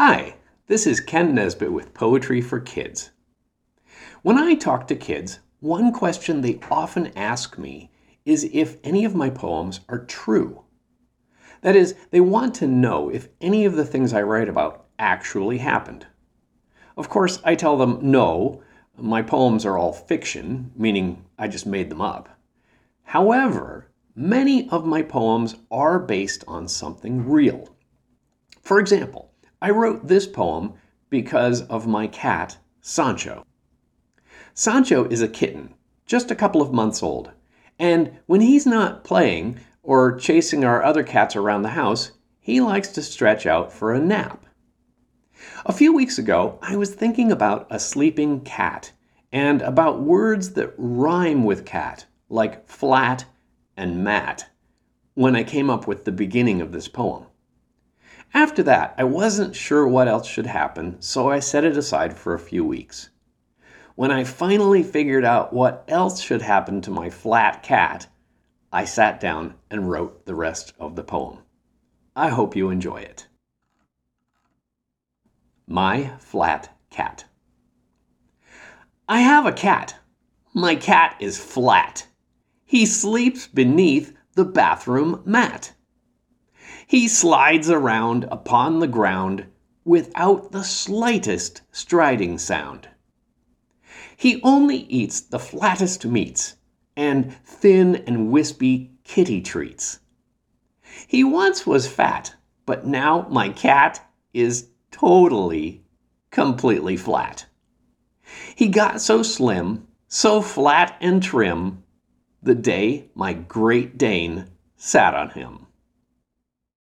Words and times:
Hi, 0.00 0.36
this 0.68 0.86
is 0.86 1.00
Kenn 1.00 1.34
Nesbitt 1.34 1.72
with 1.72 1.92
Poetry 1.92 2.40
for 2.40 2.60
Kids. 2.60 3.10
When 4.22 4.38
I 4.38 4.54
talk 4.54 4.86
to 4.86 4.94
kids, 4.94 5.40
one 5.58 5.92
question 5.92 6.40
they 6.40 6.60
often 6.70 7.10
ask 7.16 7.58
me 7.58 7.90
is 8.24 8.48
if 8.52 8.76
any 8.84 9.04
of 9.04 9.16
my 9.16 9.28
poems 9.28 9.80
are 9.88 10.04
true. 10.04 10.62
That 11.62 11.74
is, 11.74 11.96
they 12.12 12.20
want 12.20 12.54
to 12.54 12.68
know 12.68 13.08
if 13.08 13.28
any 13.40 13.64
of 13.64 13.74
the 13.74 13.84
things 13.84 14.12
I 14.12 14.22
write 14.22 14.48
about 14.48 14.86
actually 15.00 15.58
happened. 15.58 16.06
Of 16.96 17.08
course, 17.08 17.40
I 17.42 17.56
tell 17.56 17.76
them 17.76 17.98
no, 18.00 18.62
my 18.96 19.20
poems 19.20 19.66
are 19.66 19.76
all 19.76 19.92
fiction, 19.92 20.70
meaning 20.76 21.24
I 21.36 21.48
just 21.48 21.66
made 21.66 21.90
them 21.90 22.00
up. 22.00 22.28
However, 23.02 23.90
many 24.14 24.70
of 24.70 24.86
my 24.86 25.02
poems 25.02 25.56
are 25.72 25.98
based 25.98 26.44
on 26.46 26.68
something 26.68 27.28
real. 27.28 27.74
For 28.62 28.78
example, 28.78 29.32
I 29.60 29.70
wrote 29.70 30.06
this 30.06 30.26
poem 30.26 30.74
because 31.10 31.62
of 31.62 31.86
my 31.86 32.06
cat, 32.06 32.58
Sancho. 32.80 33.44
Sancho 34.54 35.04
is 35.08 35.20
a 35.20 35.28
kitten, 35.28 35.74
just 36.06 36.30
a 36.30 36.36
couple 36.36 36.62
of 36.62 36.72
months 36.72 37.02
old, 37.02 37.32
and 37.78 38.18
when 38.26 38.40
he's 38.40 38.66
not 38.66 39.04
playing 39.04 39.58
or 39.82 40.16
chasing 40.16 40.64
our 40.64 40.82
other 40.82 41.02
cats 41.02 41.34
around 41.34 41.62
the 41.62 41.70
house, 41.70 42.12
he 42.38 42.60
likes 42.60 42.88
to 42.88 43.02
stretch 43.02 43.46
out 43.46 43.72
for 43.72 43.92
a 43.92 44.00
nap. 44.00 44.44
A 45.66 45.72
few 45.72 45.92
weeks 45.92 46.18
ago, 46.18 46.58
I 46.62 46.76
was 46.76 46.94
thinking 46.94 47.30
about 47.32 47.66
a 47.70 47.78
sleeping 47.78 48.40
cat 48.40 48.92
and 49.32 49.60
about 49.62 50.00
words 50.00 50.54
that 50.54 50.74
rhyme 50.76 51.44
with 51.44 51.64
cat, 51.64 52.06
like 52.28 52.68
flat 52.68 53.24
and 53.76 54.02
mat, 54.02 54.50
when 55.14 55.36
I 55.36 55.44
came 55.44 55.68
up 55.68 55.86
with 55.86 56.04
the 56.04 56.12
beginning 56.12 56.60
of 56.60 56.72
this 56.72 56.88
poem. 56.88 57.26
After 58.34 58.62
that, 58.64 58.94
I 58.98 59.04
wasn't 59.04 59.56
sure 59.56 59.86
what 59.86 60.08
else 60.08 60.26
should 60.26 60.46
happen, 60.46 61.00
so 61.00 61.30
I 61.30 61.38
set 61.40 61.64
it 61.64 61.76
aside 61.76 62.16
for 62.16 62.34
a 62.34 62.38
few 62.38 62.64
weeks. 62.64 63.10
When 63.94 64.10
I 64.10 64.24
finally 64.24 64.82
figured 64.82 65.24
out 65.24 65.52
what 65.52 65.84
else 65.88 66.20
should 66.20 66.42
happen 66.42 66.80
to 66.82 66.90
my 66.90 67.10
flat 67.10 67.62
cat, 67.62 68.06
I 68.72 68.84
sat 68.84 69.18
down 69.18 69.54
and 69.70 69.90
wrote 69.90 70.26
the 70.26 70.34
rest 70.34 70.74
of 70.78 70.94
the 70.94 71.02
poem. 71.02 71.38
I 72.14 72.28
hope 72.28 72.54
you 72.54 72.68
enjoy 72.68 72.98
it. 72.98 73.26
My 75.66 76.12
Flat 76.18 76.76
Cat. 76.90 77.24
I 79.08 79.20
have 79.20 79.46
a 79.46 79.52
cat. 79.52 79.96
My 80.52 80.74
cat 80.74 81.16
is 81.20 81.38
flat. 81.38 82.06
He 82.64 82.86
sleeps 82.86 83.46
beneath 83.46 84.16
the 84.34 84.44
bathroom 84.44 85.22
mat. 85.24 85.74
He 86.88 87.06
slides 87.06 87.68
around 87.68 88.24
upon 88.30 88.78
the 88.78 88.86
ground 88.86 89.44
without 89.84 90.52
the 90.52 90.64
slightest 90.64 91.60
striding 91.70 92.38
sound. 92.38 92.88
He 94.16 94.40
only 94.42 94.78
eats 94.88 95.20
the 95.20 95.38
flattest 95.38 96.06
meats 96.06 96.56
and 96.96 97.36
thin 97.44 97.96
and 98.06 98.32
wispy 98.32 98.90
kitty 99.04 99.42
treats. 99.42 100.00
He 101.06 101.22
once 101.22 101.66
was 101.66 101.86
fat, 101.86 102.34
but 102.64 102.86
now 102.86 103.26
my 103.28 103.50
cat 103.50 104.10
is 104.32 104.70
totally, 104.90 105.84
completely 106.30 106.96
flat. 106.96 107.44
He 108.56 108.68
got 108.68 109.02
so 109.02 109.22
slim, 109.22 109.86
so 110.08 110.40
flat 110.40 110.96
and 111.02 111.22
trim, 111.22 111.82
the 112.42 112.54
day 112.54 113.10
my 113.14 113.34
Great 113.34 113.98
Dane 113.98 114.46
sat 114.78 115.12
on 115.12 115.28
him. 115.28 115.66